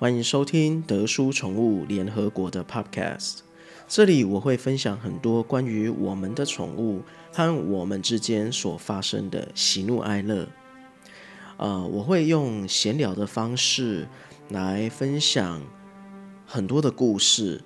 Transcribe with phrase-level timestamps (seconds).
[0.00, 3.38] 欢迎收听德叔宠物联合国的 Podcast。
[3.88, 7.02] 这里我会分享很多关于我们的宠物
[7.32, 10.46] 和我们之间所发生的喜怒哀乐。
[11.56, 14.06] 呃，我会用闲聊的方式
[14.50, 15.60] 来分享
[16.46, 17.62] 很多的故事。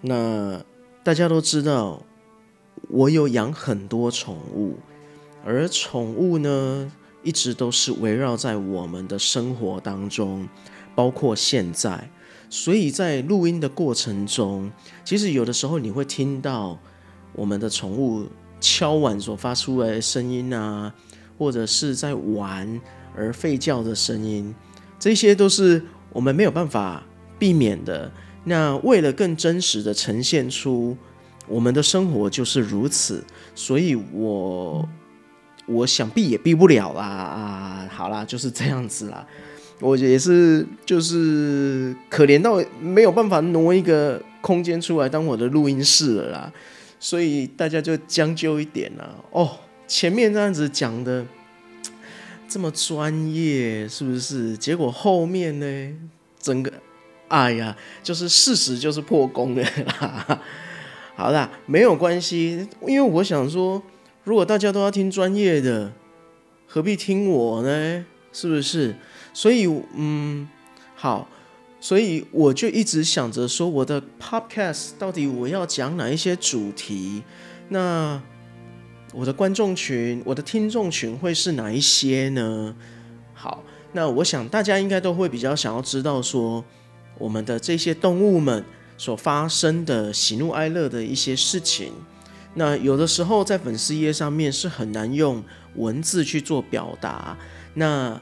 [0.00, 0.62] 那
[1.02, 2.04] 大家都知道，
[2.88, 4.78] 我有养很多宠物，
[5.44, 6.92] 而宠物呢，
[7.24, 10.48] 一直都是围绕在我们的生活当中，
[10.94, 12.10] 包括现在。
[12.50, 14.70] 所以在录音的过程中，
[15.04, 16.78] 其实有的时候你会听到
[17.32, 18.26] 我们的宠物
[18.60, 20.94] 敲碗所发出的声音啊，
[21.36, 22.80] 或者是在玩
[23.16, 24.54] 而吠叫的声音，
[25.00, 27.02] 这些都是我们没有办法
[27.38, 28.12] 避免的。
[28.44, 30.96] 那为了更真实的呈现出
[31.48, 33.24] 我们的生活就是如此，
[33.54, 34.88] 所以我
[35.66, 37.88] 我想避也避不了啦啊！
[37.90, 39.26] 好啦，就是这样子啦。
[39.80, 46.52] 我也是，就是可怜到没有办法挪一个空间出来当我的录音室了啦，
[47.00, 49.14] 所以大家就将就一点啦。
[49.32, 51.26] 哦，前面这样子讲的
[52.48, 54.56] 这么专业，是不是？
[54.56, 55.92] 结果后面呢，
[56.40, 56.72] 整个，
[57.28, 60.40] 哎呀，就是事实就是破功的啦。
[61.16, 63.82] 好啦，没有关系，因为我想说，
[64.22, 65.92] 如果大家都要听专业的，
[66.66, 68.06] 何必听我呢？
[68.32, 68.94] 是不是？
[69.34, 70.48] 所以，嗯，
[70.94, 71.28] 好，
[71.80, 77.22] 所以我就一直想着说，我的 podcast 到底我要讲哪一些主题？
[77.68, 78.22] 那
[79.12, 82.74] 我的观众群、我的听众群会是哪一些呢？
[83.34, 86.64] 好，那我想大家应该都会比较想要知道说，
[87.18, 88.64] 我们的这些动物们
[88.96, 91.92] 所发生的喜怒哀乐的一些事情。
[92.54, 95.42] 那有的时候在粉丝页上面是很难用
[95.74, 97.36] 文字去做表达，
[97.74, 98.20] 那。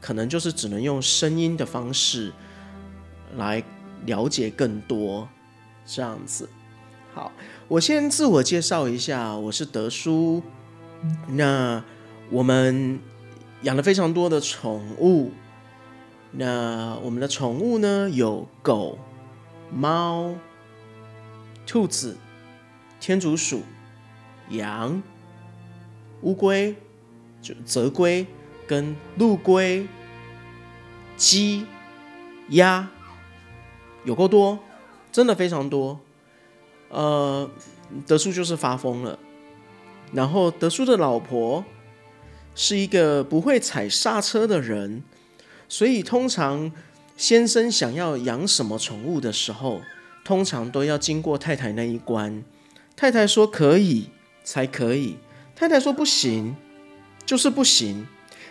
[0.00, 2.32] 可能就是只能用声音的方式
[3.36, 3.62] 来
[4.04, 5.28] 了解更多，
[5.84, 6.48] 这样子。
[7.14, 7.32] 好，
[7.68, 10.42] 我先自我介绍一下，我是德叔。
[11.28, 11.82] 那
[12.30, 13.00] 我们
[13.62, 15.32] 养了非常多的宠物。
[16.32, 18.98] 那我们的宠物呢，有狗、
[19.72, 20.34] 猫、
[21.66, 22.16] 兔子、
[23.00, 23.62] 天竺鼠、
[24.50, 25.02] 羊、
[26.20, 26.74] 乌龟，
[27.40, 28.26] 就泽龟
[28.66, 29.86] 跟陆龟。
[31.16, 31.64] 鸡、
[32.50, 32.86] 鸭
[34.04, 34.58] 有够多，
[35.10, 35.98] 真的非常多。
[36.90, 37.50] 呃，
[38.06, 39.18] 德叔就是发疯了。
[40.12, 41.64] 然后德叔的老婆
[42.54, 45.02] 是一个不会踩刹车的人，
[45.70, 46.70] 所以通常
[47.16, 49.80] 先生想要养什么宠物的时候，
[50.22, 52.44] 通常都要经过太太那一关。
[52.94, 54.10] 太太说可以
[54.44, 55.16] 才可以，
[55.54, 56.54] 太太说不行
[57.24, 58.06] 就是不行。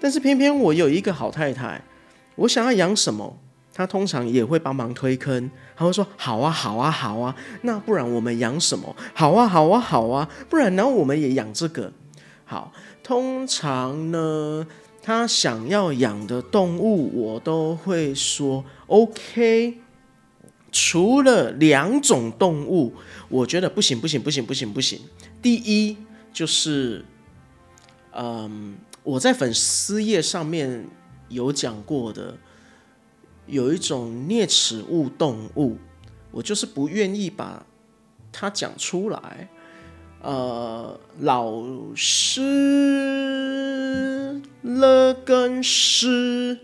[0.00, 1.82] 但是偏偏我有一个好太太。
[2.36, 3.38] 我想要养什么，
[3.74, 5.50] 她通常也会帮忙推坑。
[5.76, 8.94] 她会说：“好啊，好啊，好啊，那不然我们养什么？
[9.14, 11.92] 好啊，好啊，好啊，不然然后我们也养这个。”
[12.46, 12.72] 好，
[13.02, 14.66] 通常呢，
[15.02, 19.78] 她想要养的动物，我都会说 OK。
[20.70, 22.92] 除了两种动物，
[23.30, 25.00] 我觉得不行，不行，不行，不行，不行。
[25.40, 25.96] 第一
[26.30, 27.04] 就是，
[28.12, 28.76] 嗯，
[29.08, 30.88] 我在粉丝页上面。
[31.30, 32.38] 有讲过的，
[33.44, 35.76] 有一种啮齿物动物，
[36.30, 37.66] 我就是不愿意把
[38.32, 39.50] 它讲出来。
[40.22, 41.62] 呃，老
[41.94, 42.40] 师
[44.62, 46.60] 了跟师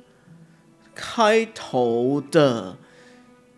[0.94, 2.78] 开头的，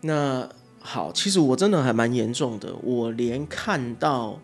[0.01, 0.49] 那
[0.81, 4.41] 好，其实我真的还蛮严重的，我连看到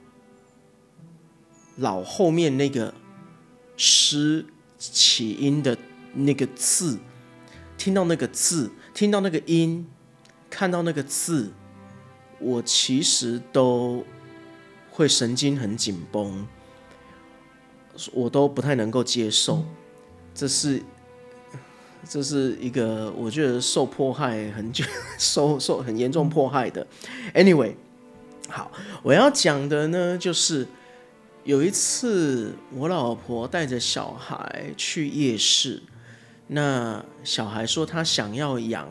[1.75, 2.93] 老后面那个
[3.77, 4.45] 诗
[4.77, 5.77] 起音的。
[6.15, 6.99] 那个字，
[7.75, 9.87] 听到那个字，听到那个音，
[10.47, 11.51] 看到那个字，
[12.37, 14.05] 我其实都
[14.91, 16.47] 会神经很紧绷，
[18.13, 19.65] 我都不太能够接受。
[20.35, 20.83] 这是，
[22.07, 24.85] 这是一个我觉得受迫害很久，
[25.17, 26.85] 受受很严重迫害的。
[27.33, 27.73] Anyway，
[28.47, 28.71] 好，
[29.01, 30.67] 我要讲的呢，就是
[31.43, 35.81] 有一次我老婆带着小孩去夜市。
[36.47, 38.87] 那小孩说他想要养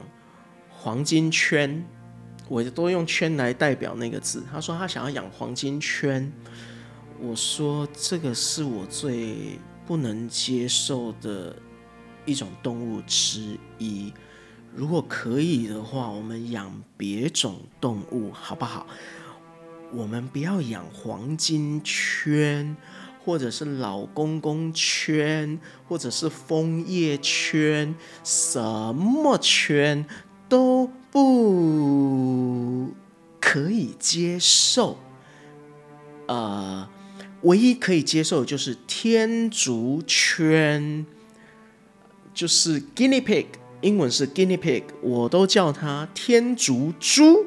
[0.68, 1.82] 黄金圈，
[2.48, 4.44] 我都用圈来代表那个字。
[4.52, 6.30] 他说他想要养黄金圈，
[7.18, 11.56] 我说这个是我最不能接受的
[12.26, 14.12] 一种动物之一。
[14.74, 18.86] 如果可以的话，我们养别种动物好不好？
[19.92, 22.76] 我们不要养黄金圈。
[23.24, 27.94] 或者是老公公圈，或者是枫叶圈，
[28.24, 28.60] 什
[28.92, 30.04] 么圈
[30.48, 32.88] 都不
[33.40, 34.98] 可以接受。
[36.26, 36.88] 呃，
[37.42, 41.06] 唯一可以接受就是天竺圈，
[42.34, 43.46] 就是 guinea pig，
[43.82, 47.46] 英文是 guinea pig，我都叫它天竺猪、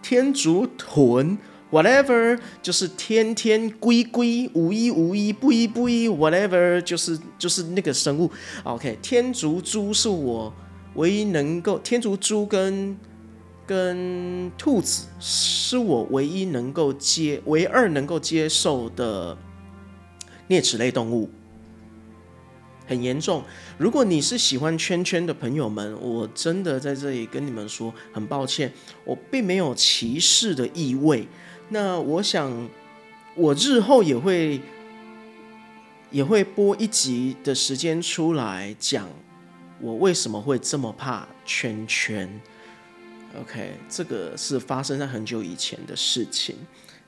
[0.00, 1.36] 天竺豚
[1.70, 8.30] ，whatever，就是天天龟龟，无一无一，不一不一，whatever，就是就是那个生物。
[8.64, 10.52] OK，天竺猪是我
[10.94, 12.96] 唯一能够，天竺猪跟。
[13.68, 19.36] 跟兔子是我唯一能够接、唯二能够接受的
[20.48, 21.28] 啮齿类动物，
[22.86, 23.42] 很严重。
[23.76, 28.72] 如果你是喜欢圈圈的朋友们，我真的在这里跟你们说，很抱歉，
[29.04, 31.26] 我并没有歧视的意味。
[31.68, 32.68] 那我想，
[33.34, 34.60] 我日后也会
[36.10, 39.08] 也会播一集的时间出来讲，
[39.80, 42.40] 我为什么会这么怕圈圈。
[43.40, 46.56] OK，这个是发生在很久以前的事情。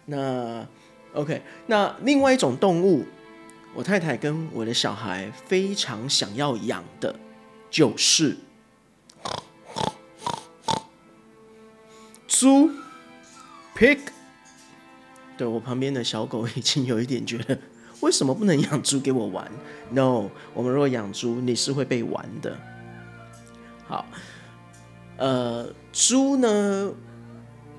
[0.07, 0.67] 那
[1.15, 3.07] OK，那另外一种动物，
[3.75, 7.15] 我太太跟我的小孩非常想要养的，
[7.71, 8.37] 就是
[12.27, 12.71] 猪
[13.77, 13.99] （pig）。
[15.39, 17.57] 对我旁边的小狗已经有一点觉得，
[18.01, 19.51] 为什么不能养猪给我玩
[19.91, 22.55] ？No，我们如果养猪，你是会被玩的。
[23.87, 24.05] 好。
[25.17, 26.93] 呃，猪呢，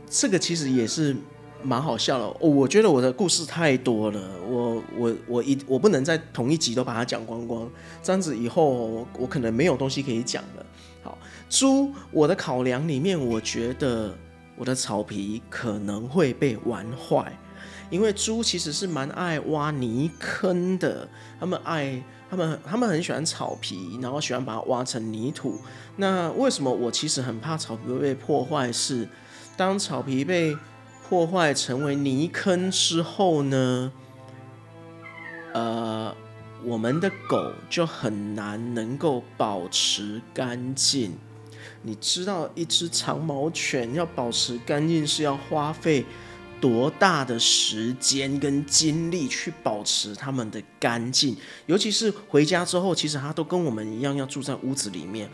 [0.09, 1.15] 这个其实也是
[1.63, 2.29] 蛮好笑的。
[2.41, 7.69] 我觉得我的故事太多了，我我我一我不能在同一集都把它讲光光，
[8.03, 10.65] 这样子以后我可能没有东西可以讲了。
[11.01, 11.17] 好，
[11.49, 14.13] 猪，我的考量里面，我觉得
[14.57, 17.39] 我的草皮可能会被玩坏，
[17.89, 21.07] 因为猪其实是蛮爱挖泥坑的，
[21.39, 22.01] 他们爱。
[22.31, 25.59] 他们他们很喜欢草皮，然后喜欢把它挖成泥土。
[25.95, 28.71] 那为什么我其实很怕草皮会被破坏？
[28.71, 29.09] 是
[29.57, 30.55] 当草皮被
[31.07, 33.91] 破坏成为泥坑之后呢？
[35.55, 36.15] 呃，
[36.63, 41.17] 我们的狗就很难能够保持干净。
[41.81, 46.05] 你知道，一只长毛犬要保持干净是要花费。
[46.61, 51.35] 多大的时间跟精力去保持他们的干净，
[51.67, 55.29] 尤其是回家之后，其实他都跟我们一样要住在屋子里面。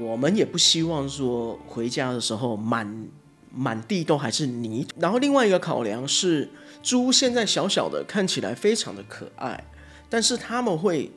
[0.00, 3.06] 我们也不希望说回家的时候满
[3.50, 4.86] 满地都还是泥。
[4.98, 6.50] 然后另外一个考量是，
[6.82, 9.64] 猪现在小小的，看起来非常的可爱，
[10.10, 11.10] 但是他们会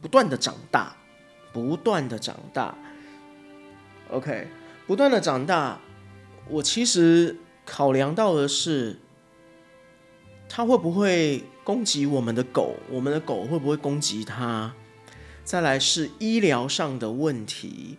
[0.00, 0.94] 不断的长大，
[1.52, 2.74] 不断的长大。
[4.10, 4.48] OK，
[4.86, 5.80] 不断的长大，
[6.48, 7.36] 我其实。
[7.64, 8.98] 考量到的是，
[10.48, 12.74] 它会不会攻击我们的狗？
[12.90, 14.74] 我们的狗会不会攻击它？
[15.44, 17.98] 再来是医疗上的问题，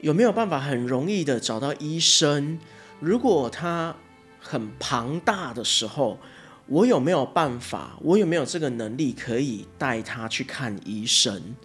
[0.00, 2.58] 有没有办法很容易的找到医生？
[3.00, 3.96] 如果它
[4.38, 6.18] 很庞大的时候，
[6.66, 7.98] 我有没有办法？
[8.02, 11.56] 我有没有这个能力可以带它去看医生？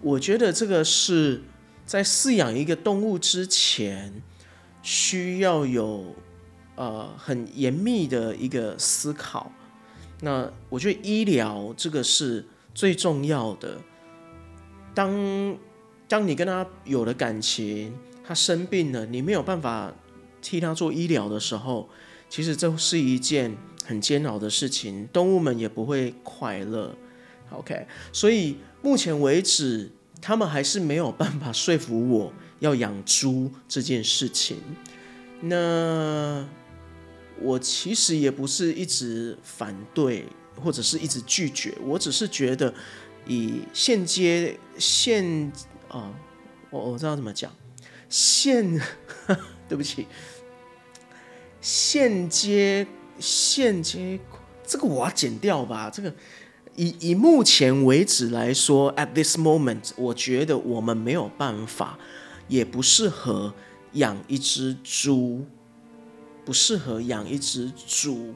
[0.00, 1.42] 我觉得这个是
[1.84, 4.22] 在饲养一个动物之前
[4.82, 6.16] 需要有。
[6.80, 9.52] 呃，很严密的一个思考。
[10.22, 12.42] 那我觉得医疗这个是
[12.74, 13.76] 最重要的。
[14.94, 15.58] 当
[16.08, 17.92] 当你跟他有了感情，
[18.24, 19.92] 他生病了，你没有办法
[20.40, 21.86] 替他做医疗的时候，
[22.30, 26.96] 其实这是一件很煎熬的事情，动物们也不会快乐。
[27.50, 29.90] OK，所以目前为止，
[30.22, 34.56] 他们还是没有办法说服我要养猪这件事情。
[35.42, 36.48] 那。
[37.40, 40.26] 我其实也不是一直反对，
[40.62, 42.72] 或者是一直拒绝，我只是觉得
[43.26, 45.50] 以现阶现
[45.88, 46.12] 啊，
[46.70, 47.50] 我我知道怎么讲，
[48.08, 48.80] 现
[49.68, 50.06] 对不起，
[51.60, 52.86] 现阶
[53.18, 54.20] 现阶
[54.66, 55.90] 这个我要剪掉吧。
[55.90, 56.14] 这个
[56.76, 61.98] 以以目前为止来说，at this moment，我觉得我们没有办法，
[62.48, 63.54] 也不适合
[63.92, 65.46] 养一只猪。
[66.44, 68.34] 不适合养一只猪，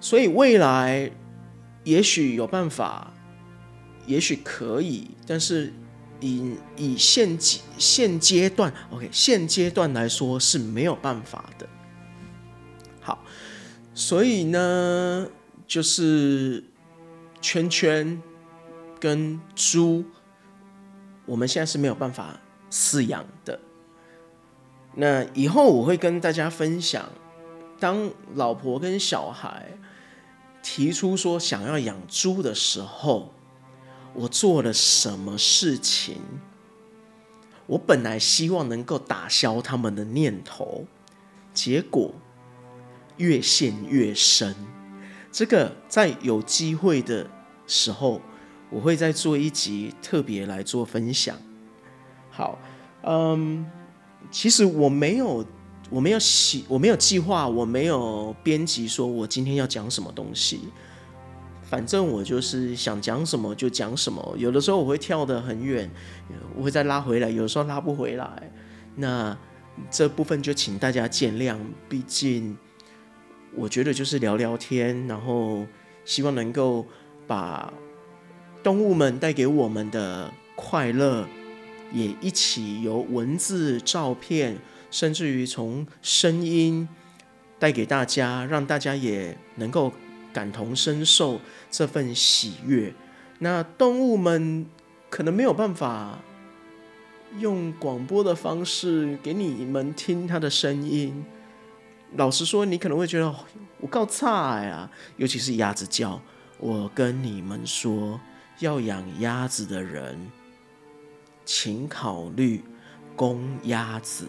[0.00, 1.10] 所以未来
[1.84, 3.12] 也许有办法，
[4.06, 5.72] 也许可以，但是
[6.20, 11.68] 以以现阶现阶段，OK，现阶段来说是没有办法的。
[13.00, 13.24] 好，
[13.94, 15.28] 所以呢，
[15.66, 16.62] 就是
[17.40, 18.20] 圈圈
[19.00, 20.04] 跟猪，
[21.24, 22.38] 我们现在是没有办法
[22.70, 23.58] 饲养的。
[24.94, 27.08] 那以后我会跟大家分享。
[27.78, 29.68] 当老婆跟小孩
[30.62, 33.32] 提出说想要养猪的时候，
[34.14, 36.16] 我做了什么事情？
[37.66, 40.86] 我本来希望能够打消他们的念头，
[41.52, 42.12] 结果
[43.18, 44.56] 越陷越深。
[45.30, 47.28] 这个在有机会的
[47.66, 48.22] 时候，
[48.70, 51.36] 我会再做一集特别来做分享。
[52.30, 52.58] 好，
[53.02, 53.70] 嗯，
[54.30, 55.44] 其实我没有，
[55.90, 60.60] 我没有计，我没有计划，我没有编辑，说我今天要讲什么东西。
[61.62, 65.90] 反正我就是想讲什么就讲什么，有的时候我会跳得很远，
[66.56, 68.50] 我会再拉回来，有的时候拉不回来。
[68.96, 69.36] 那
[69.90, 72.56] 这部分就请大家见谅，毕竟
[73.54, 75.66] 我觉得就是聊聊天，然后
[76.04, 76.86] 希望能够
[77.26, 77.70] 把
[78.62, 81.28] 动物们带给我们的快乐，
[81.92, 84.56] 也一起由文字、照片，
[84.90, 86.88] 甚至于从声音
[87.58, 89.92] 带给大家，让大家也能够。
[90.30, 91.40] 感同身受
[91.70, 92.94] 这份喜悦，
[93.38, 94.66] 那动物们
[95.08, 96.18] 可能没有办法
[97.38, 101.24] 用广播的方式给你们听它的声音。
[102.14, 103.34] 老实说，你可能会觉得
[103.80, 106.20] 我告差呀，尤其是鸭子叫。
[106.58, 108.20] 我跟你们说，
[108.60, 110.30] 要养鸭子的人，
[111.44, 112.62] 请考虑
[113.16, 114.26] 公鸭子。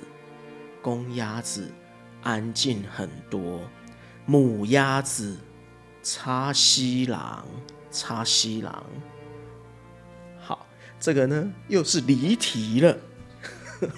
[0.82, 1.72] 公鸭子
[2.22, 3.62] 安静很多，
[4.26, 5.38] 母鸭子。
[6.02, 7.46] 插西郎，
[7.92, 8.86] 插西郎，
[10.40, 10.66] 好，
[10.98, 12.98] 这个呢又是离题了，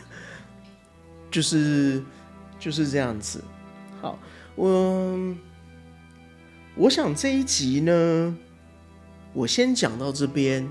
[1.29, 2.03] 就是
[2.59, 3.41] 就是这样子。
[4.01, 4.17] 好，
[4.55, 5.35] 我
[6.75, 8.35] 我想这一集呢，
[9.31, 10.67] 我先讲到这边，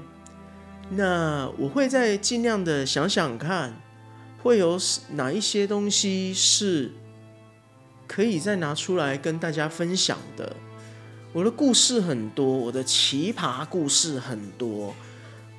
[0.91, 3.80] 那我会再尽量的想想看，
[4.43, 4.79] 会有
[5.13, 6.93] 哪一些东西是
[8.07, 10.57] 可以再拿出来跟大家分享的。
[11.33, 14.95] 我的故事很多，我的奇葩故事很多，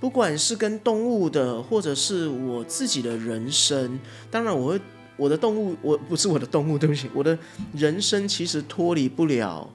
[0.01, 3.97] 不管是跟动物的，或者是我自己的人生。
[4.29, 4.81] 当然，我会
[5.15, 7.37] 我的动物，我不是我的动物，对不起，我的
[7.73, 9.69] 人生其实脱离不了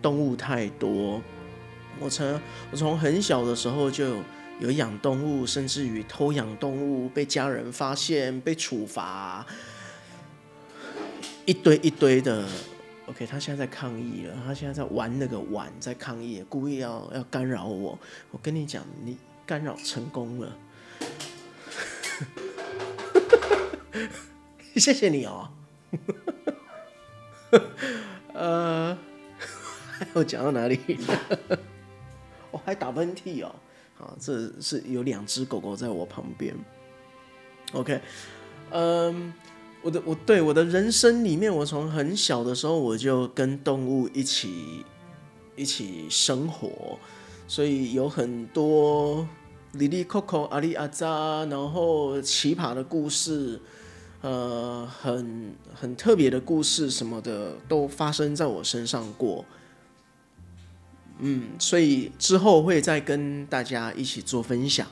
[0.00, 1.20] 动物太多。
[2.00, 2.40] 我从
[2.70, 4.16] 我从很小的时候就
[4.60, 9.44] 有养动物，甚至于偷养动物被家人发现被处罚，
[11.44, 12.46] 一堆一堆的。
[13.06, 14.36] OK，他现在在抗议了。
[14.46, 17.98] 他现在在玩那个碗，在抗议，故意要要干扰我。
[18.30, 20.56] 我跟你讲，你干扰成功了。
[24.76, 25.50] 谢谢你哦。
[28.32, 28.96] 呃，
[30.14, 30.80] 我讲到哪里？
[32.50, 33.54] 我还打喷嚏哦。
[34.02, 36.54] 啊，这是有两只狗狗在我旁边。
[37.72, 38.00] OK，
[38.70, 39.32] 嗯。
[39.84, 44.86] 我的我对我的人生里面，我从很小的时候我就跟动物一起
[45.56, 46.96] 一起生活，
[47.48, 49.26] 所以有很多
[49.72, 53.60] 里里扣扣阿里阿扎，然后奇葩的故事，
[54.20, 59.44] 呃，很很特别的故事什么的都发生在我身上过。
[61.24, 64.84] 嗯，所以之后会再跟大家一起做分享。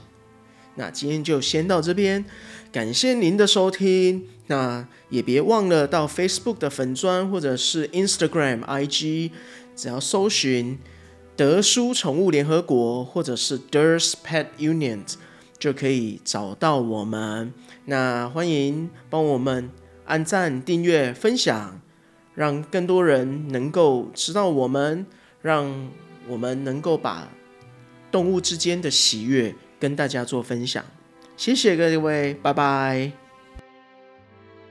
[0.77, 2.25] 那今天就先到这边，
[2.71, 4.29] 感谢您的收听。
[4.47, 9.33] 那也别忘了到 Facebook 的粉砖或者是 Instagram、IG，
[9.75, 10.79] 只要搜寻
[11.37, 15.01] 德叔宠物联合国或者是 Ders Pet Union，
[15.59, 17.53] 就可以找到我们。
[17.87, 19.69] 那欢迎帮我们
[20.05, 21.81] 按赞、订阅、分享，
[22.37, 25.05] 让更多人能够知道我们，
[25.43, 25.91] 让
[26.27, 27.29] 我们能够把
[28.11, 30.85] 动物之间的喜悦跟大家做分享。
[31.37, 33.20] 谢谢各位，拜拜。